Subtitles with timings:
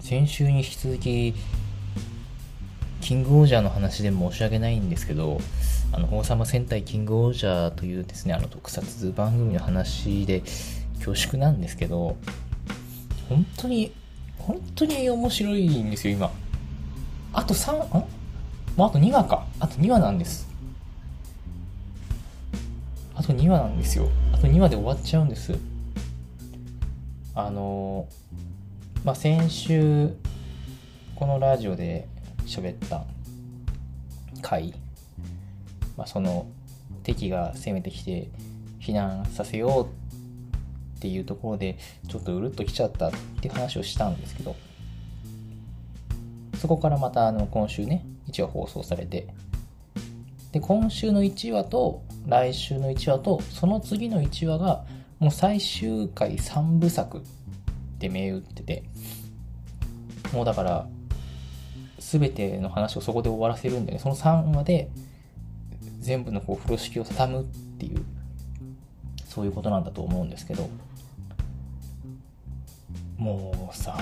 [0.00, 1.34] 先週に引き続き、
[3.00, 5.38] キングオージャーの話で申し訳ないんですけど、
[5.92, 10.42] あの、王様戦隊キングオージャーというですね、あの特撮番組の話で
[10.98, 12.16] 恐縮なんですけど、
[13.28, 13.92] 本当に、
[14.38, 16.30] 本当に面白いんですよ、今。
[17.32, 18.04] あと3、ん
[18.76, 19.46] もうあと2話か。
[19.60, 20.48] あと2話なんです。
[23.14, 24.08] あと2話なんですよ。
[24.32, 25.58] あと2話で終わっちゃうんです。
[27.34, 28.06] あの
[29.02, 30.10] まあ、先週、
[31.16, 32.06] このラジオで
[32.44, 33.04] 喋った
[34.42, 34.74] 回、
[35.96, 36.46] まあ、その
[37.02, 38.28] 敵が攻めてきて
[38.78, 39.88] 避難させよ
[40.94, 44.54] うっていうところでちょっとうるっときちゃったって話をしたんですけど
[46.58, 49.28] そこからまたあの今週ね1話放送されて
[50.52, 54.84] で今週の1話と来週の1話とその次の1話が
[55.18, 57.22] もう最終回3部作
[58.00, 58.82] って銘打ってて
[60.32, 60.86] もうだから
[61.98, 63.98] 全ての話をそこで終わらせるんでね。
[63.98, 64.88] その3話で
[66.00, 68.02] 全部のこう風呂敷を畳むっていう
[69.26, 70.70] そういうことなんだと思うんですけど
[73.18, 73.98] もうさ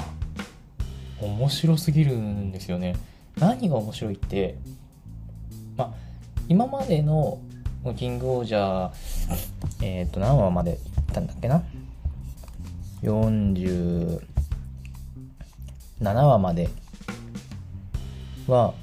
[1.21, 2.95] 面白すぎるんですよね。
[3.37, 4.57] 何が面白いって
[5.77, 5.95] まあ
[6.49, 7.41] 今までの
[7.97, 10.79] キングオージャーえっ、ー、と何話までいっ
[11.13, 11.65] たんだっけな？
[13.03, 14.21] 47
[15.99, 16.69] 話まで
[18.47, 18.75] は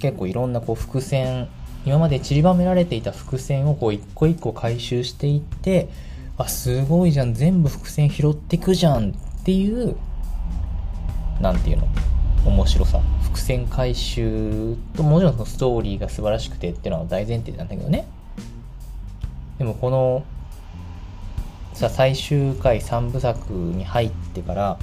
[0.00, 1.48] 結構いろんなこう伏線
[1.84, 5.88] 今まで散りばめられていた伏線をこう一個一個回収していって
[6.36, 9.96] あすごいじゃん全部伏線拾ってくじゃんっていう
[11.40, 11.88] 何て言うの
[12.46, 13.00] 面白さ。
[13.30, 18.06] 伏線回収ともちろんそのストーリーが素晴らしくてっていうのは大前提なんだけどね。
[19.58, 20.24] でもこの
[21.80, 24.78] さ最終回3部作に入ってから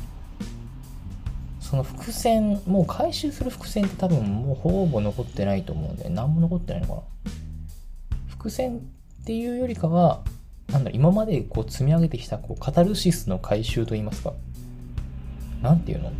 [1.59, 7.01] その伏線もう回収する伏線って多分もうほぼ残ってないと思うんで何も残ってないのかな。
[8.29, 8.81] 伏線っ
[9.25, 10.21] ていうよりかは
[10.71, 14.33] なんだ今までこう積み上げてきたこうカタルシスの回収といいますか。
[15.61, 16.11] 何ていうの？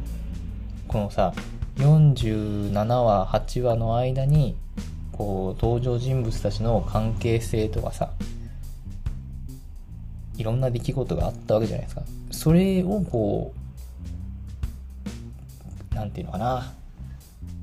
[0.88, 1.34] このさ
[1.78, 4.56] 47話8話の間に
[5.12, 8.12] こう登場人物たちの関係性とかさ
[10.38, 12.04] いろんな出来事があったわけじゃないですか。
[12.32, 13.54] それをこ
[15.92, 16.74] う何て言うのかな。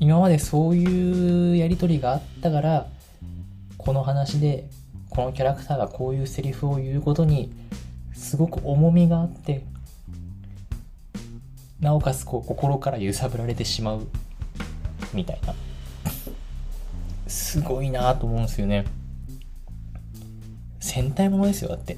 [0.01, 2.87] 今までそういうやり取りがあったから
[3.79, 4.69] この話で
[5.09, 7.53] このキャラクターがこういうセリフを言うことに
[8.13, 9.65] すごく重みがあって
[11.81, 14.07] なおかつこう心から揺さぶられてしまう
[15.13, 15.55] みたいな。
[17.29, 18.85] すごいなと思うんですよね。
[20.81, 21.97] 戦隊ものですよだって。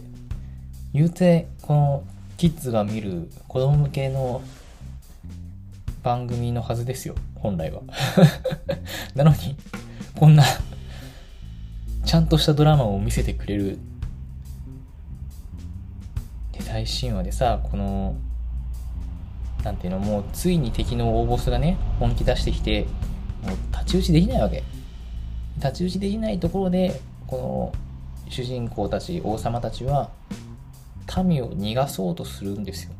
[0.97, 2.05] 言うてこの
[2.39, 4.41] キッズが見る子供向けの
[6.03, 7.15] 番組のはずですよ。
[7.35, 7.83] 本来は。
[9.15, 9.57] なのに
[10.15, 10.43] こんな
[12.07, 13.79] ちゃんとしたドラマを見せてくれる
[16.53, 18.15] で最新話でさこの
[19.63, 22.87] なんていうのもうついに敵の大ボスがね本気出してきて
[23.43, 24.63] もう太刀打ちできないわけ。
[25.57, 27.73] 太刀打ちできないところでこ
[28.27, 30.11] の主人公たち王様たちは
[31.25, 32.93] 民を逃がそうとするんですよ。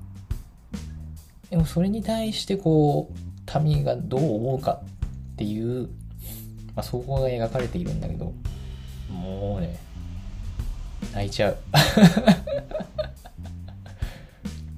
[1.51, 4.81] でもそれに対してこう民がどう思うか
[5.35, 5.89] っていう、
[6.75, 8.33] まあ、そこが描かれているんだけど
[9.11, 9.79] もうね
[11.13, 11.57] 泣いちゃう。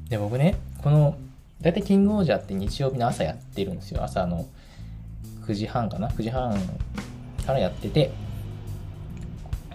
[0.09, 1.17] で僕ねこの
[1.61, 4.03] 大体キングオージャーって日曜日の朝やってるんですよ。
[4.03, 4.47] 朝の
[5.47, 6.56] 9時半かな？9時半
[7.47, 8.11] からやってて。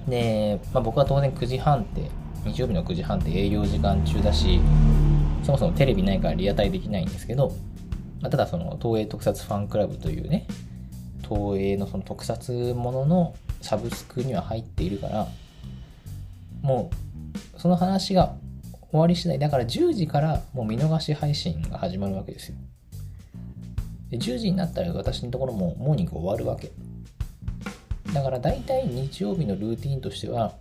[0.08, 2.10] で、まあ、僕は当然9時半って
[2.46, 4.60] 日曜日の9時半って営業時間中だし
[5.44, 7.50] そもそもテレビないからリアタイできないんですけど、
[8.22, 10.48] まあ、ただその東映特撮ファンクラブというね
[11.22, 15.28] 東映のその特撮もののサブスクには入っているから
[16.62, 16.92] も
[17.56, 18.36] うその話が
[18.92, 22.58] 終わり次第だから10時からもう見逃し配信が始まるわけですよ。
[24.12, 26.72] で10時になったら私のところもモーニング終わるわけ。
[28.14, 30.54] だから大体日曜日のルーティンとしては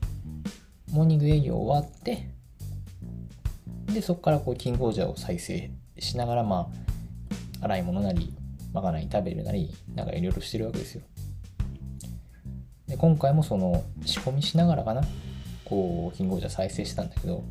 [0.93, 2.29] モーニング営業終わって
[3.93, 6.71] でそこからこうキングオージャーを再生しながらま
[7.61, 8.35] あ洗い物なり
[8.73, 11.03] まかない食べるなりなんかいろいろしてるわけですよ。
[12.87, 15.03] で今回もその仕込みしながらかな
[15.65, 17.43] こうキングオージャー再生したんだけど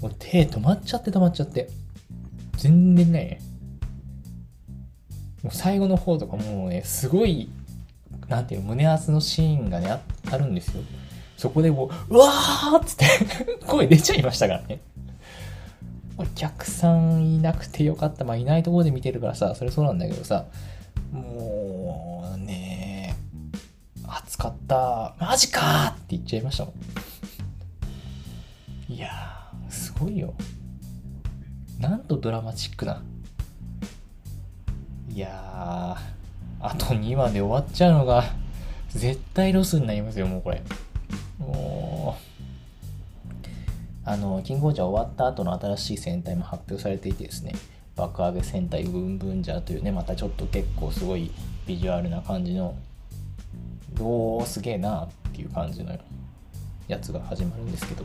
[0.00, 1.68] もう手止まっちゃって止まっちゃって。
[2.56, 3.40] 全然ないね。
[5.42, 7.50] もう最後の方とかもうねすごい
[8.28, 10.00] なんていう胸熱のシーンがね
[10.30, 10.82] あるんですよ。
[11.36, 13.06] そこでもう、うわーっつって
[13.66, 14.80] 声出ちゃいましたからね。
[16.18, 18.24] お客さんいなくてよかった。
[18.24, 20.46] まあ、いないところで見てるからさ、それそうなんだけどさ、
[21.12, 23.14] もうね、
[24.06, 25.14] 暑かった。
[25.18, 26.72] マジかって言っちゃいましたも
[28.88, 28.92] ん。
[28.92, 30.32] いやー、すごいよ。
[31.78, 33.02] なんとドラマチックな。
[35.10, 38.24] いやー、あと2話で終わっちゃうのが、
[38.88, 40.62] 絶対ロスになりますよ、もうこれ。
[41.38, 42.26] もう、
[44.04, 47.52] あの、キングオージャー終わった後の新しい戦隊も発表されていてですね、
[47.96, 51.30] 爆上げ戦隊ブンブンジャーというね、またちょっと結構すごい
[51.66, 52.76] ビジュアルな感じの、
[53.98, 55.98] おー、すげえなっていう感じの
[56.88, 58.04] やつが始まるんですけど、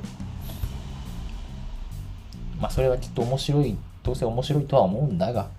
[2.60, 5.50] まあそれはきっと面白い、どうせ面白いとは思うんだが、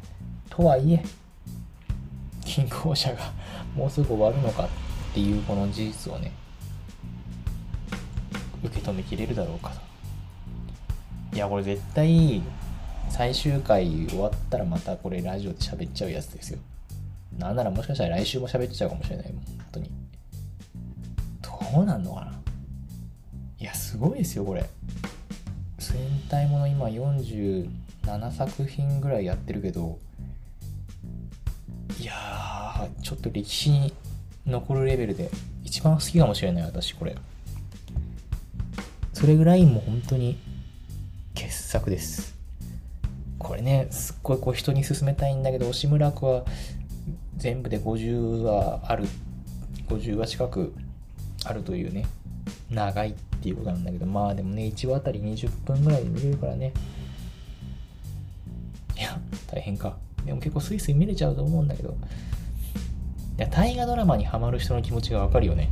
[0.51, 1.05] とはいえ、
[2.45, 3.33] キングオージャーが
[3.77, 4.69] もうすぐ終わるのかっ
[5.15, 6.33] ていうこの事実をね、
[8.65, 11.37] 受け止めきれるだろうかと。
[11.37, 12.43] いや、これ絶対、
[13.09, 16.59] 最終回終わったらまたこれラジオで喋っちゃうやつですよ。
[17.39, 19.91] なんならもしかしたら来週も喋っちゃうかもしれないもん、本当に。
[21.73, 22.33] どうなんのかな
[23.59, 24.69] いや、すごいですよ、これ。
[25.79, 25.97] 戦
[26.29, 29.99] 隊もの今47作品ぐらいやってるけど、
[31.99, 33.93] いやー、ちょっと歴史に
[34.47, 35.31] 残るレベルで
[35.63, 37.17] 一番好きかもしれない、私、これ。
[39.23, 40.37] それぐらいもう本当に
[41.35, 42.35] 傑作です。
[43.39, 46.45] これね、すっごいこう人に勧めたいんだけど、押村区は
[47.37, 49.05] 全部で50話ある、
[49.87, 50.75] 50話近く
[51.45, 52.05] あるというね、
[52.69, 56.73] 長いっていうことなんだけど、まあでもね、1話あたり20分ぐらいで見れるからね。
[58.99, 59.99] いや、大変か。
[60.27, 65.71] でも結構スイスイ見れちゃうと思うんだけど、いや、大河ドラマにハマる人の気持ちがわかるよね。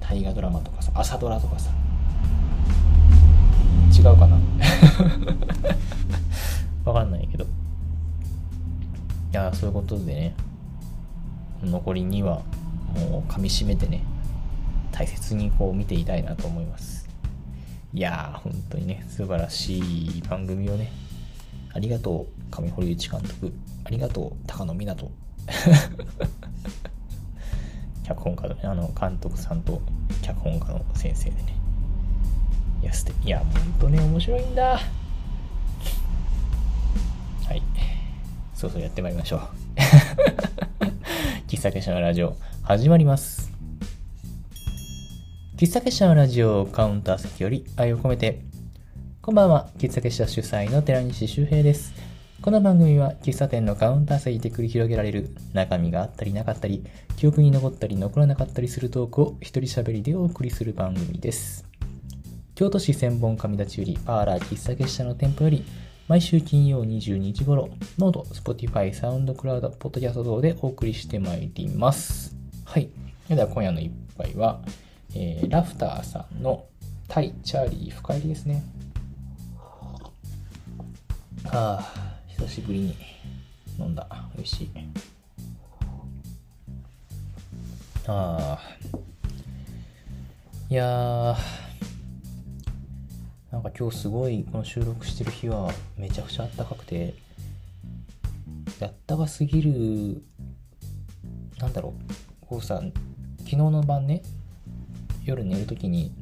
[0.00, 1.70] 大河ドラマとかさ、朝ドラとかさ、
[3.98, 4.38] 違うかな
[6.86, 7.44] わかんないけど。
[7.44, 7.48] い
[9.32, 10.34] や、そういうことでね、
[11.64, 12.42] 残り2は
[12.94, 14.04] もう噛みしめてね、
[14.92, 17.08] 大切にこう見ていたいなと思います。
[17.92, 20.92] いやー、本当にね、素晴らしい番組をね、
[21.74, 23.52] ありがとう、上堀内監督。
[23.84, 24.94] ありがとう、高野湊。
[28.04, 29.82] 脚本家のね、あの、監督さんと
[30.22, 31.57] 脚本家の先生でね、
[32.82, 34.80] いや、ていや、ほんとね、面白いんだ。
[37.46, 37.62] はい。
[38.54, 39.40] そうそうやってまいりましょう。
[41.48, 43.50] 喫茶結社のラジオ、始まります。
[45.56, 48.42] 喫茶結社のラジオカウンター席より愛を込めて、
[49.22, 51.92] こんばんは、喫茶結社主催の寺西周平です。
[52.40, 56.84] この番組は喫茶店のカウンター席で繰り広げられる中身があったりなかったり、
[57.16, 61.67] 記憶に残ったり残らなかったりするトークを一人喋りでお送りする番組です。
[62.58, 65.64] 京都市千本上立売パーラー喫茶結社の店舗より
[66.08, 67.68] 毎週金曜22時頃、
[67.98, 72.34] note、Spotify、 SoundCloud、ポッドキャスト等でお送りしてまいります。
[72.64, 72.90] はい。
[73.28, 74.60] では今夜の一杯は、
[75.14, 76.64] えー、ラフターさんの
[77.06, 78.64] タイ、チャーリー、深煎りですね。
[81.44, 82.96] ああ、久しぶりに
[83.78, 84.04] 飲んだ。
[84.34, 84.70] 美味しい。
[88.08, 88.78] ああ。
[90.68, 91.67] いやー、
[93.50, 97.14] なんか今日すごいこの収録してる日はめちゃくちゃあったかくて
[98.78, 100.22] やったかすぎる
[101.58, 102.82] なんだろうこうさ
[103.38, 104.22] 昨日の晩ね
[105.24, 106.12] 夜寝るときに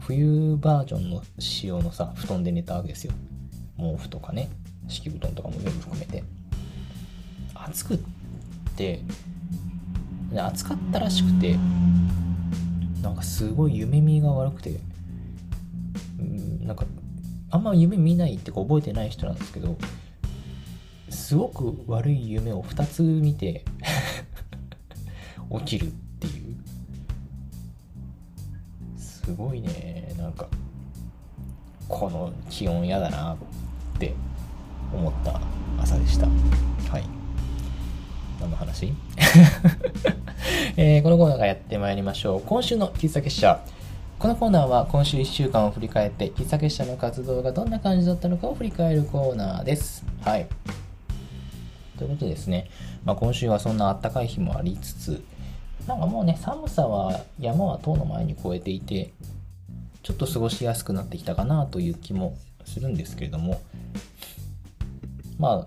[0.00, 3.12] 冬バージョンの仕様のさ布団で寝たわけですよ。
[3.76, 4.48] 毛布とかね
[4.88, 6.22] 敷布団とかも全部含めて。
[7.68, 7.98] 暑くっ
[8.76, 9.00] て
[10.36, 11.56] 暑かったらしくて
[13.02, 14.78] なんかすごい夢見が悪くて
[16.66, 16.84] なんか
[17.50, 19.76] あんま夢見ないってか覚えてない人なんですけど
[21.08, 23.64] すごく悪い夢を2つ見て
[25.64, 26.56] 起きるっていう。
[28.98, 30.14] すごいね。
[30.18, 30.46] なんか
[31.88, 33.36] この気温嫌だなっ
[33.98, 34.14] て
[34.92, 35.40] 思った
[35.80, 36.26] 朝でした。
[36.26, 37.04] はい。
[38.40, 38.92] 何の話？
[40.76, 42.40] えー、このコーナーがやってまいりましょう。
[42.42, 43.60] 今週の喫茶結社。
[44.18, 50.06] このコーナーは今週1週間を振り返って喫茶結社の活動がどんな感じだったのかを振り返るコーナーです。
[50.22, 50.46] はい。
[51.98, 52.70] ということでですね、
[53.04, 55.22] まあ、今週はそんな暖かい日もありつつ、
[55.86, 59.12] なんかもうね、寒さは山は塔の前に越えていて、
[60.02, 63.60] ちょっと過ごしやすくなってきたかなという気もするんですけれども、
[65.38, 65.66] ま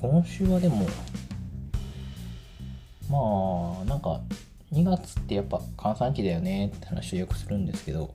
[0.00, 0.86] 今週はでも、
[3.10, 4.20] まあ、なんか、
[4.72, 8.12] 2月ってやっぱ閑散期だよねって話をよくするんですけど、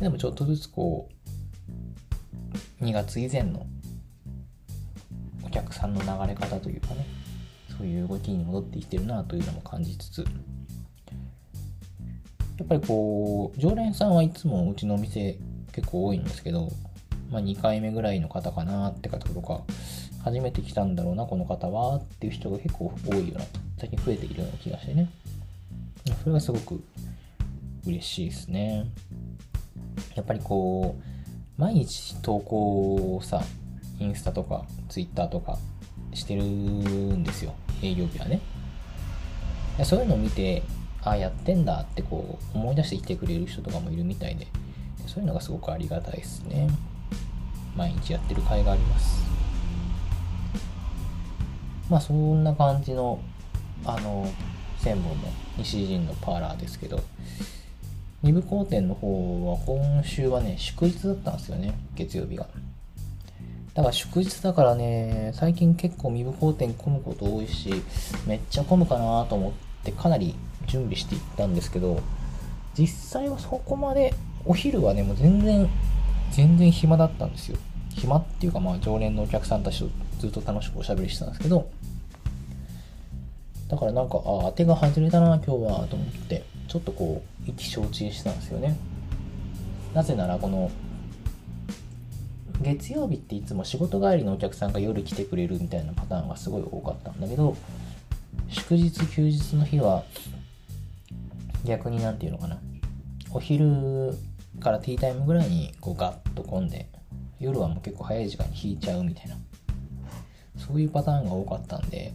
[0.00, 1.08] でもちょっとずつこ
[2.80, 3.66] う2月以前の
[5.44, 7.06] お客さんの流れ方というかね
[7.76, 10.24] そういう動きに戻ってきてるなというのも感じつつ
[12.58, 15.38] やっぱりこう常連さんはいつもうちのお店
[15.72, 16.70] 結構多いんですけど、
[17.30, 19.62] まあ、2回目ぐらいの方かなって方とか
[20.22, 23.44] 初めて来たんだろうなこの方はっていう人が結構多いような
[23.78, 25.10] 最近増えているような気がしてね。
[26.24, 26.82] それがすごく
[27.86, 28.86] 嬉しいですね。
[30.14, 33.42] やっぱりこう毎日投稿をさ
[33.98, 35.58] インスタとかツイッターとか
[36.14, 37.54] してるんですよ。
[37.82, 38.40] 営業日はね。
[39.84, 40.62] そういうのを見て
[41.02, 44.46] ああやってんだってこう思い出してきてくれる人とかもいるみたいで
[45.06, 46.70] そういうのがすごくありがたいですね。
[47.76, 49.22] 毎日やってる甲斐があります。
[51.90, 53.20] まあそんな感じの
[53.84, 54.26] あの
[54.84, 57.00] 専門の西陣のパーラーですけど
[58.22, 62.46] 二部工店の方は今週はね祝日だったんですよね月曜日が。
[63.72, 67.82] だから祝日だからね最近結構二部工店混むこと多いし
[68.26, 70.36] めっちゃ混むかなと思ってかなり
[70.66, 72.00] 準備していったんですけど
[72.78, 74.14] 実際はそこまで
[74.44, 75.68] お昼はねもう全然
[76.30, 77.56] 全然暇だったんですよ。
[77.94, 81.70] 暇っていうかまあ常連のお客さんたちとずっと楽しくおしゃべりしてたんですけど
[83.68, 88.76] だからなんかあ当てが外れたな今日はと思ってちょっとこう意気消沈してたんですよね。
[89.94, 90.70] なぜならこの
[92.60, 97.56] 月曜日っていつも仕事帰りのお客さんが夜来てくれるみたいなパターンがすごい多かったんだけど
[98.48, 100.04] 祝日休日の日は
[101.64, 102.58] 逆に何て言うのかな。
[103.32, 104.16] お昼
[104.60, 106.88] からティータイムぐらいにこうガッと混んで
[107.40, 109.36] 夜はもう結構早い時間に引いちゃうみたいな。
[110.56, 112.14] そういうパターンが多かったんで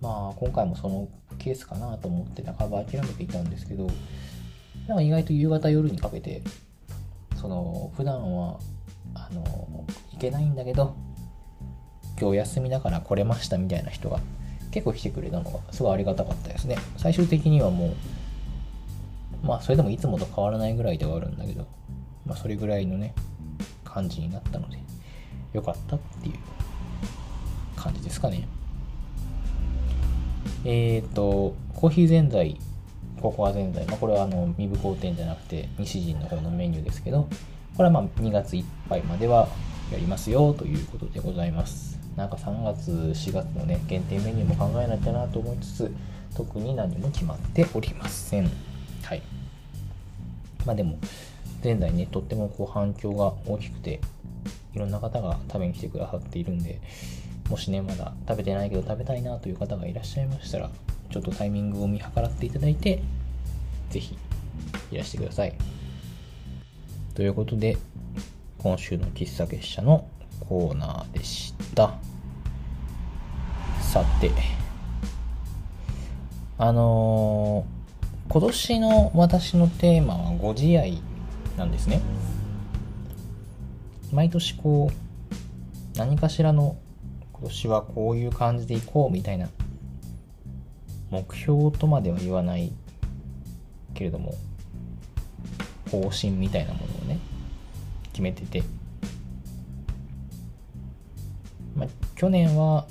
[0.00, 3.88] まあ今回もそのケースかなと思って半ば諦めていたんですけど
[4.86, 6.42] なんか意外と夕方夜にかけて
[7.36, 8.58] その普段は
[9.14, 9.42] あの
[10.12, 10.96] 行けないんだけど
[12.20, 14.20] 今日休みだから来れましたみたいな人が
[14.70, 16.76] 結構来てくれたのがすごいありがたかったですね。
[16.96, 17.94] 最終的にはも
[19.42, 21.66] うまあそれでもいつもと変わらないぐらいではあるんだけど
[22.26, 23.14] まあそれぐらいのね
[23.84, 24.78] 感じになったので
[25.52, 26.34] よかったっていう
[27.76, 28.48] 感じですかね。
[30.64, 32.58] えっ、ー、とコーヒーぜんざい
[33.20, 37.28] ココアぜんざい、まあ、これはあの身部工店じゃなくて西陣の方のメニューですけど
[37.76, 39.48] これはまあ2月いっぱいまでは
[39.92, 41.98] やりますよということでございます。
[42.16, 45.92] なんか3月4月のね限定メニューも考えなきゃなと思いつつ
[46.36, 48.50] 特に何も決まっておりません。
[49.04, 49.22] はい。
[50.66, 50.98] まあでも
[51.60, 54.00] 現在ねとってもこう反響が大きくて
[54.74, 56.80] いろんな方が食べに来てくださっているんで
[57.48, 60.70] もしねまだ食べてないけど食べたいなという方がいらっしゃいましたら
[61.10, 63.02] ちょっとタイミングを見計らっていただいて
[63.90, 64.18] 是非
[64.92, 65.54] いらしてください。
[67.14, 67.78] ということで
[68.58, 70.06] 今週の喫茶結社の
[70.40, 71.94] コーナーでした。
[73.80, 74.30] さて
[76.58, 81.00] あのー、今年の私のテーマはご自愛
[81.56, 82.00] なんですね。
[84.12, 86.76] 毎年こう何かしらの
[87.40, 89.48] 今年はこういう感じでいこうみたいな
[91.10, 92.72] 目標とまでは言わない
[93.94, 94.34] けれども
[95.90, 97.18] 方針みたいなものをね
[98.12, 98.62] 決めてて、
[101.76, 102.86] まあ、去年は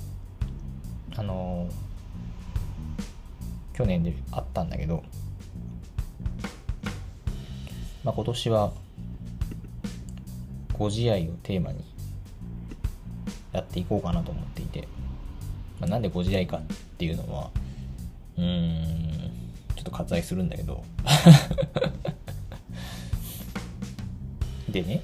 [1.16, 1.68] あの
[3.74, 5.04] 去年であったんだけど、
[8.02, 8.72] まあ、今年は
[10.72, 11.84] ご自愛をテーマに
[13.52, 14.88] やっていこうかなと思っていて、
[15.80, 16.60] まあ、なんでご自愛かっ
[16.98, 17.50] ていうのは
[18.36, 19.30] うーん
[19.76, 20.84] ちょっと割愛するんだけど。
[24.68, 25.00] でね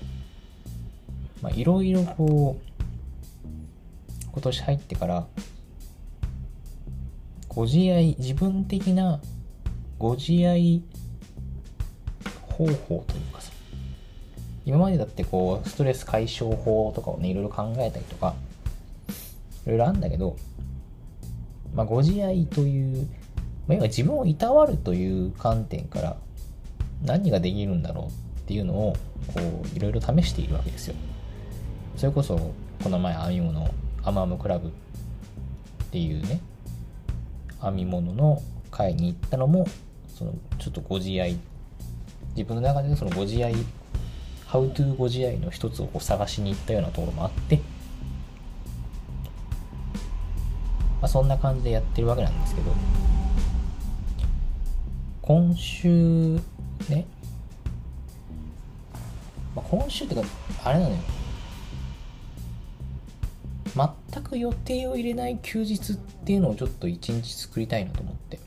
[1.40, 2.74] まあいろいろこう
[4.32, 5.26] 今年入ってから
[7.48, 9.20] ご自愛自分的な
[9.98, 10.82] ご自愛
[12.48, 13.23] 方法という
[14.66, 18.34] 今までだってこうストレス解消法とかをねいろいろ考えたりとか
[19.66, 20.36] いろいろあるんだけど
[21.74, 23.08] まあご自愛という
[23.66, 26.16] まあ、今自分をいたわるという観点から
[27.02, 28.96] 何ができるんだろうっていうのを
[29.34, 30.94] こういろいろ試しているわけですよ。
[31.96, 32.52] それこそ
[32.82, 33.70] この前編み物
[34.02, 34.70] アマムクラブっ
[35.90, 36.40] ていうね
[37.62, 39.66] 編み物の会に行ったのも
[40.14, 41.38] そのちょっとご自愛
[42.36, 43.54] 自分の中でのそのご自愛
[44.54, 47.62] How to ご自愛の一つをこう探しに行ったようなところもあって、ま
[51.02, 52.70] あ、そんな感じでやってるわけなんですけど
[55.22, 56.38] 今週
[56.88, 57.04] ね、
[59.56, 60.22] まあ、今週ってか
[60.62, 60.96] あれなのよ。
[64.12, 68.38] 全く予定を入れない休日っていうのをちょっと一日作りたいなと思って。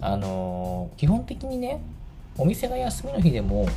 [0.00, 1.82] あのー基本的にね
[2.38, 3.68] お店が休みの日でも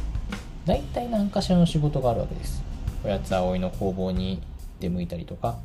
[0.68, 2.62] 大体何かしらの仕事があるわけです。
[3.06, 4.42] おやつ葵の工房に
[4.82, 5.58] 出向いたりとか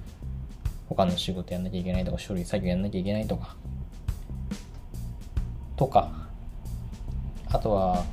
[0.88, 3.56] 他の仕事やんなきゃいけないとか書類作業やんなきゃいけないとか
[5.76, 6.12] とか
[7.50, 8.04] あとは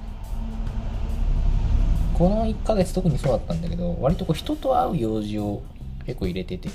[2.15, 5.61] この1ヶ月特にそうだったんだけど割とこう人と会う用事を
[6.07, 6.69] 結構入れてて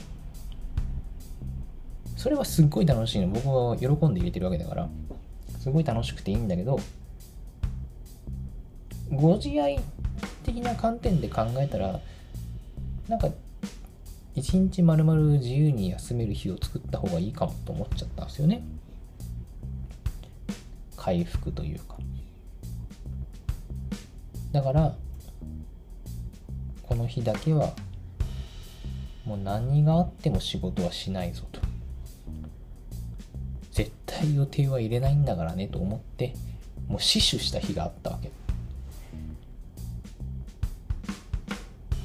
[2.16, 3.28] それはすっごい楽しいの。
[3.28, 4.88] 僕は喜んで入れてるわけだから
[5.58, 6.78] すごい楽しくていいんだけど
[9.10, 9.80] ご自愛
[10.44, 12.00] 的な観点で考えたら
[13.08, 13.28] なんか
[14.34, 18.62] 一日まるまる自由に休める日を作った方がいいかもと思っちゃったんですよね。
[20.96, 21.96] 回復というか。
[24.52, 24.94] だから
[26.82, 27.72] この日だけは
[29.24, 31.60] もう何があっても仕事はしないぞと。
[33.72, 36.34] 絶対予定は入れないんだからねと思って
[36.86, 38.30] もう死守した日があったわけ。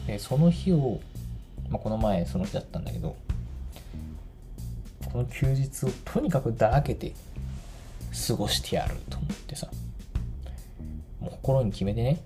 [0.09, 0.99] でその日を、
[1.69, 3.15] まあ、この前その日だったんだけど
[5.11, 7.13] この休日をとにかくだらけて
[8.27, 9.67] 過ごしてやると思ってさ
[11.19, 12.21] もう心に決めてね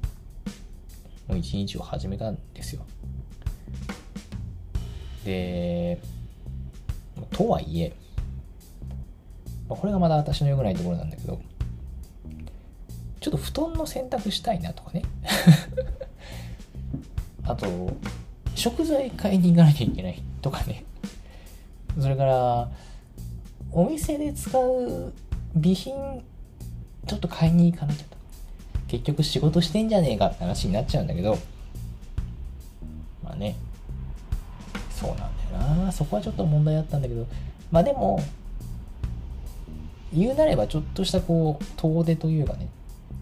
[1.28, 2.86] もう一日を始めたんですよ。
[5.26, 6.00] で
[7.32, 7.94] とはいえ
[9.68, 11.42] これがまだ私の良くないところなんだけど
[13.20, 15.04] ちょっと布団の洗濯したいなとかね。
[17.46, 17.92] あと
[18.56, 20.86] 食材買いに行かなきゃいけないとかね。
[22.00, 22.70] それから
[23.72, 25.14] お店で使う
[25.54, 26.24] 備品
[27.06, 28.18] ちょっと買いに行かなきゃと。
[28.88, 31.38] 結局仕事してんじゃねえかって話になっちゃうんだけど。
[33.24, 33.56] まあね。
[34.92, 35.92] そうなんだよな。
[35.92, 37.26] そこはちょっと問題あったんだけど。
[37.72, 38.22] まあでも
[40.14, 42.68] 言うなればちょっとしたこう遠出というかね。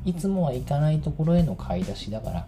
[0.03, 2.47] いつもは行かないところへの買い出しだから。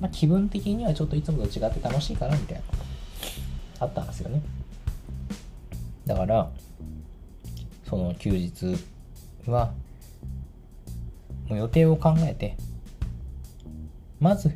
[0.00, 2.62] まあ気分的にはちょっといつもと違って楽しいかなみたいな
[3.80, 4.42] あったんですよね。
[6.06, 6.50] だから
[7.84, 8.76] その休日
[9.46, 9.72] は
[11.48, 12.56] もう予定を考えて
[14.20, 14.52] まず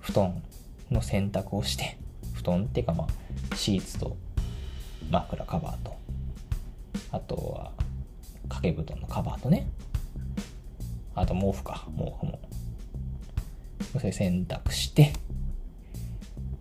[0.00, 0.42] 布団
[0.90, 1.96] の洗濯をして
[2.34, 3.06] 布団っていうかま
[3.50, 4.16] あシーツと
[5.10, 5.96] 枕カバーと
[7.10, 7.72] あとは
[8.48, 9.66] 掛け布団のカバーとね。
[11.14, 12.40] あと毛布か毛布も。
[13.98, 15.12] それ洗濯して。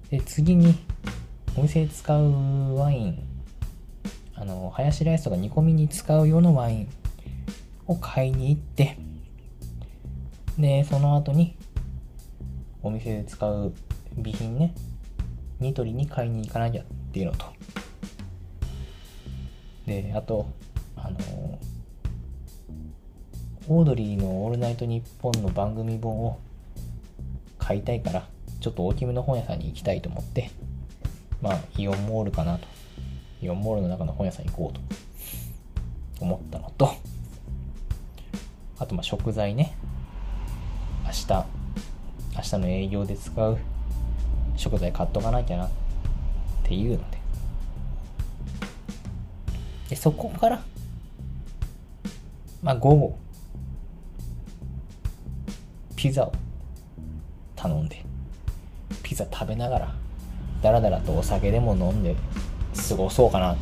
[0.09, 0.75] で次に
[1.57, 3.23] お店で使うワイン。
[4.35, 6.89] あのハヤシライスとか煮込みに使う用のワイン
[7.87, 8.97] を買いに行って。
[10.57, 11.55] でその後に
[12.81, 13.73] お店で使う
[14.15, 14.73] 備品ね。
[15.59, 17.45] ニトリに買いに行かなきゃっていうのと。
[19.85, 20.47] であと
[20.95, 21.59] あの
[23.67, 26.39] オードリーの「オールナイトニッポン」の番組本を
[27.65, 28.27] 買いたいから
[28.59, 30.51] ちょっと大きめの本屋さんに行きたいと思って
[31.41, 32.67] まあイオンモールかなと。
[33.41, 34.81] イオンモールの中の本屋さん行こうと。
[36.21, 36.93] 思ったのと
[38.79, 39.75] あとまあ食材ね。
[41.03, 41.27] 明日
[42.35, 43.57] 明日の営業で使う
[44.55, 45.69] 食材買っとかなきゃなっ
[46.63, 47.17] ていうので。
[49.89, 50.63] でそこから
[52.61, 53.17] まあ午後
[55.95, 56.33] ピザを
[57.63, 58.03] 頼んで
[59.03, 59.95] ピザ食べながら
[60.61, 62.15] だらだらとお酒でも飲んで
[62.89, 63.55] 過ごそうかな。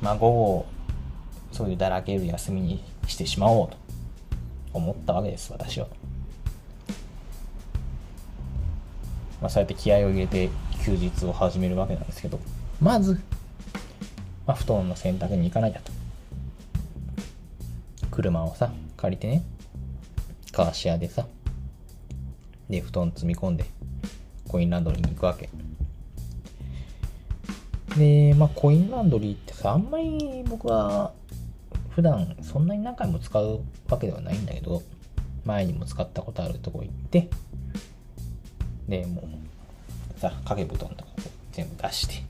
[0.00, 0.66] まあ午後
[1.52, 3.76] そういうだらける休みにしてしまおうと
[4.72, 5.88] 思ったわけです私は。
[9.40, 10.48] まあそうやって気合を入れて
[10.84, 12.38] 休日を始めるわけなんですけど
[12.80, 13.20] まず、
[14.46, 15.92] まあ、布団の洗濯に行かなきゃと。
[18.10, 19.42] 車をさ借りてね
[20.52, 21.26] カーシェアでさ
[22.70, 23.64] で布団積み込んで
[24.48, 25.50] コインランドリーに行くわけ。
[27.98, 31.12] でまあコインランドリーってさあんまり僕は
[31.90, 34.82] 普段そんなに何回も使うわけではないんだけど
[35.44, 37.28] 前にも使ったことあるとこ行って
[38.88, 39.22] でも
[40.16, 41.10] うさ掛け布団とか
[41.52, 42.22] 全部出して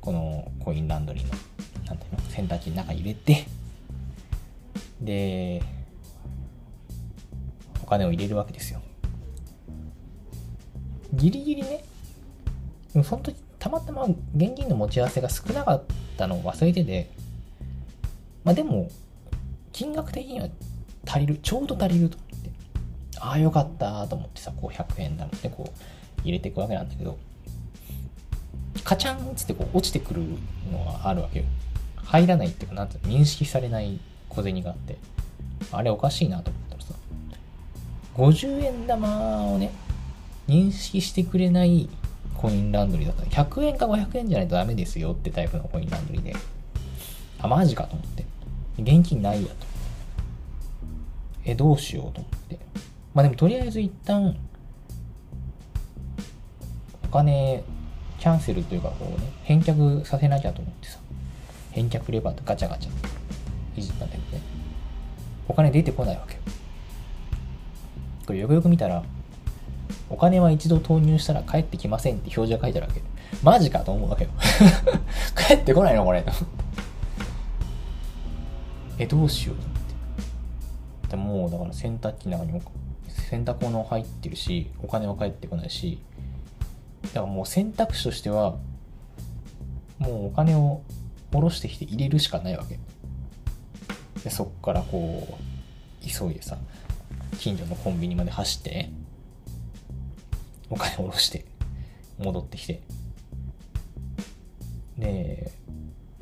[0.00, 1.30] このコインランドリーの
[1.86, 3.46] なんていうの洗濯機の中に入れて
[5.00, 5.62] で
[7.82, 8.80] お金を入れるわけですよ。
[11.12, 11.84] ギリギリね。
[12.92, 15.82] でもその時たまたま現金の持ち合わせが少なかっ
[16.16, 17.10] たのを忘れてて。
[18.44, 18.90] まあでも
[19.72, 20.48] 金額的には
[21.06, 22.50] 足りるちょうど足りると思って。
[23.20, 27.18] ああよかったと思ってさこう100円だもんねこう入れていくわけなんだけど、
[28.84, 30.22] カチャンっつってこう落ちてくる
[30.72, 31.44] のがあるわけよ。
[31.96, 33.98] 入らないっていうか、なんて認識されない
[34.28, 34.98] 小銭があって、
[35.70, 36.94] あれおかしいなと思ったらさ、
[38.16, 39.72] 50円玉をね、
[40.48, 41.88] 認識してくれない
[42.36, 46.34] コインランドリーだったら、100円か500円じゃないとダメですよってタイプのコインランドリーで、
[47.38, 48.24] あ、マジかと思って。
[48.78, 49.66] 現金ないやと。
[51.44, 52.58] え、どうしようと思って。
[53.14, 54.36] まあでもとりあえず一旦、
[57.04, 57.62] お金、
[58.18, 60.98] キャンセルというかこうね、返却させなきゃと思ってさ、
[61.72, 64.42] 返却レバーとガチャガチャいじったんだけどね。
[65.48, 66.40] お金出てこないわけよ。
[68.26, 69.02] これよくよく見たら、
[70.10, 73.02] お金は一度投入したら帰ってきませんって表示が書いてあるわけ。
[73.42, 74.30] マジかと思うわけよ。
[75.48, 76.24] 帰ってこないのこれ。
[78.98, 79.72] え、どうしようって。
[81.10, 82.62] でもうだから洗濯機の中にも
[83.32, 85.98] 洗濯物入ってるし、お金は返ってこないし、
[87.02, 88.56] だからもう選択肢としては、
[89.98, 90.82] もうお金を
[91.30, 92.78] 下ろしてきて入れるしかないわけ。
[94.22, 96.58] で、そっからこう、急いでさ、
[97.38, 98.92] 近所のコンビニまで走ってね、
[100.72, 101.44] お金下ろして、
[102.18, 102.80] 戻ってきて、
[104.96, 105.52] で、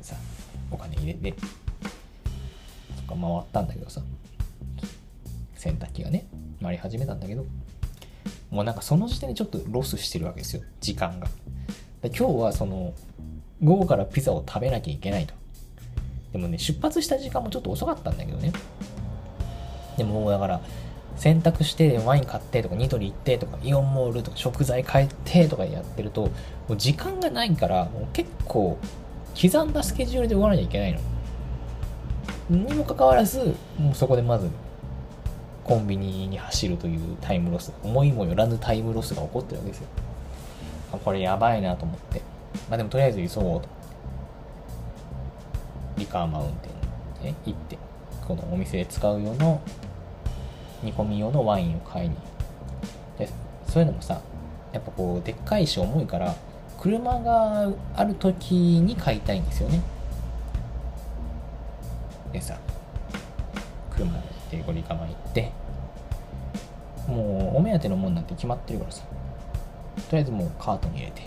[0.01, 0.17] さ、
[0.69, 1.33] お金入れて、
[2.97, 4.01] そっか回ったんだけどさ、
[5.55, 6.27] 洗濯機がね、
[6.61, 7.45] 回り始めたんだけど、
[8.49, 11.29] もうなんかその時点でちょっとロスしてるわけですよ、時間が。
[12.01, 12.93] で今日はその、
[13.63, 15.33] 午後からピザを食べなきゃいけないと。
[16.33, 18.51] でもね、出発した時間もちょっと遅かったんだけどね。
[19.95, 20.61] でもだから、
[21.21, 26.29] 洗濯してワイン買ってとかニトリ行ってとかイオンモールとか食材買ってとかやってるとも
[26.69, 28.79] う時間がないからもう結構
[29.39, 30.99] 刻んだスケジュールで終わらなきゃいけないの。
[32.49, 34.49] にもかかわらずもうそこでまず
[35.63, 39.87] コンビニに走るというタイムロス思いもよらぬタイムロスが起こってるわけですよ。
[41.05, 42.21] これやばいなと思って。
[42.67, 43.69] まあでもとりあえず急ごうと。
[45.97, 46.69] リカーマウンテ
[47.21, 47.77] ンに、ね、行って、
[48.27, 49.61] このお店で使う用の
[50.83, 52.15] 煮込み用のワインを買いに。
[53.17, 53.29] で、
[53.67, 54.21] そういうのもさ、
[54.73, 56.35] やっぱこう、でっかいし重いから、
[56.79, 59.81] 車がある時に買いたいんですよね。
[62.33, 62.57] でさ、
[63.91, 64.11] 車
[64.49, 65.51] でこうリカマ行って、
[67.07, 69.03] もうお目当てのもんなんて決まってるからさ、
[70.09, 71.21] とりあえずもうカートに入れて。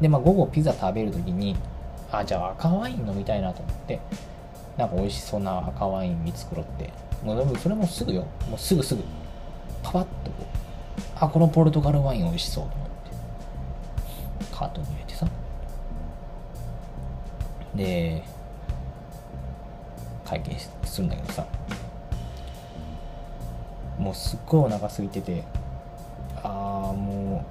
[0.00, 1.56] で、まあ午後ピザ食べるときに、
[2.10, 4.00] あ、じゃあ赤ワイン飲みたいなと思って、
[4.76, 6.90] なんか美味しそうな赤ワイン見繕って、
[7.22, 8.26] もうそれもすぐよ。
[8.48, 9.02] もうすぐすぐ。
[9.82, 10.44] パパッとこう、
[11.16, 12.94] あ、このポルトガルワイン美味しそうと思って、
[14.52, 15.26] カートに入れてさ。
[17.74, 18.22] で、
[20.24, 21.46] 会計するんだけどさ、
[23.98, 25.44] もうすっごいお腹空いてて、
[26.42, 27.44] ああ、も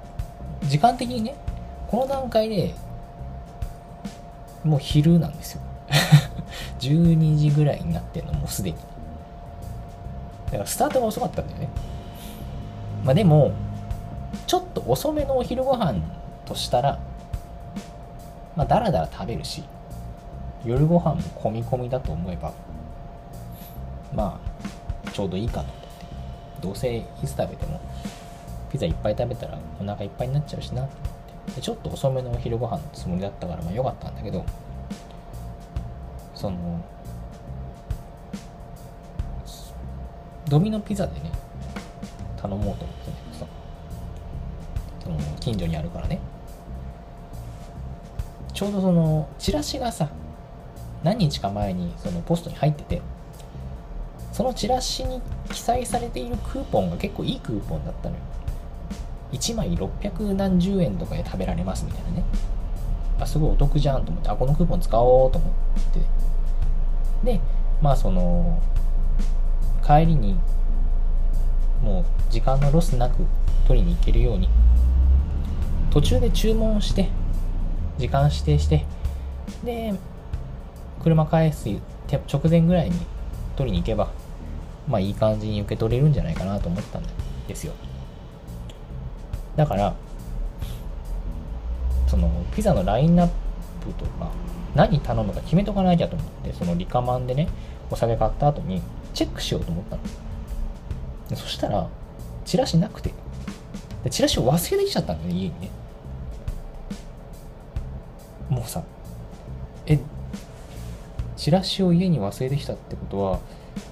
[0.62, 1.36] う、時間的にね、
[1.90, 2.74] この段階で
[4.64, 5.62] もう昼なんですよ
[6.80, 8.76] 12時ぐらいになってんのもうすでに
[10.50, 11.68] だからスタートが遅かったんだよね。
[13.04, 13.52] まあでも
[14.46, 16.00] ちょっと遅めのお昼ご飯
[16.44, 16.98] としたら
[18.56, 19.64] まあだらだら食べるし
[20.64, 22.52] 夜ご飯も込み込みだと思えば
[24.14, 24.40] ま
[25.06, 25.80] あちょうどいいかと思って。
[26.60, 27.80] どうせいつ食べても
[28.70, 30.90] ピザいっぱい食べたらお腹いっぱいになっちゃうしなと
[31.56, 34.44] でちょっと遅めのお昼ご飯のつもりだったからまあ良かったんだけど
[36.34, 36.58] その
[40.50, 41.32] ドミノピザでね
[42.36, 43.46] 頼もうと思ってんだけどさ
[45.04, 46.20] その近所にあるからね
[48.52, 50.10] ちょうどそのチラシがさ
[51.02, 53.00] 何日か前にそのポストに入ってて
[54.32, 58.22] そのチラシに記載されているクーポンが結構いいクーポンだったのよ
[59.32, 62.24] 1枚600何十円とかで食べられますみたいなね。
[63.20, 65.52] あ、すごいお得じゃんと思って、あ、このクーポン使おうと思っ
[67.22, 67.32] て。
[67.32, 67.40] で、
[67.80, 68.60] まあその、
[69.90, 70.36] 帰りに、
[71.82, 73.24] もう時間のロスなく
[73.66, 74.48] 取りに行けるように、
[75.90, 77.08] 途中で注文して、
[77.98, 78.86] 時間指定して、
[79.64, 79.94] で、
[81.02, 81.68] 車返す
[82.08, 82.96] 直前ぐらいに
[83.56, 84.10] 取りに行けば、
[84.86, 87.02] まあいい感じに受け取れるんじゃないかなと思ったん
[87.48, 87.72] ですよ。
[89.56, 89.94] だから
[92.06, 93.28] そのピザのラインナッ
[93.80, 94.30] プとか
[94.74, 97.48] 何頼むか決めとかなきゃと思ってそのリカマンでね
[97.90, 98.80] お酒買った後に
[99.14, 100.02] チェックしようと思ったの。
[101.36, 101.88] そしたら
[102.44, 103.12] チラシなくて。
[104.08, 105.70] チラシを忘れてきちゃったんだよね家にね。
[108.48, 108.82] もうさ
[109.86, 109.98] え
[111.36, 113.40] チラシを家に忘れてきたってことは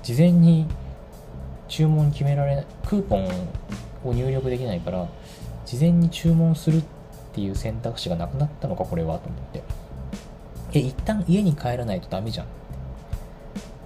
[0.02, 0.66] 事前に
[1.68, 3.28] 注文決められないクーポン
[4.04, 5.08] を入力できないから
[5.66, 6.82] 事前に注文するっ
[7.34, 9.62] ていう選択肢がなくなったのかこれはと思って。
[10.72, 12.46] え一旦家に帰らないとダメじゃん。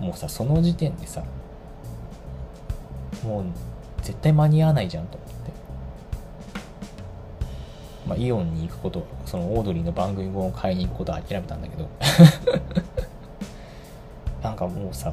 [0.01, 1.23] もうさその時点でさ
[3.25, 3.45] もう
[4.03, 5.33] 絶対間に合わないじゃんと思って。
[8.07, 11.89] まあイオンに行くことそのオードリーの番組本を買いに行くことは諦めたんだけど。
[14.43, 15.13] なんかもうさ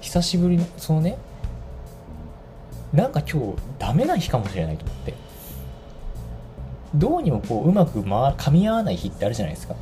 [0.00, 1.18] 久しぶりのそのね
[2.94, 5.14] なんか今日ダメな日かもしれないと思って。
[6.94, 9.74] どうにもこううまく、ま、噛み合わない日ってあるじゃないですか。